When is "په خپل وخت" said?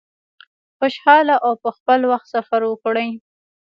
1.63-2.27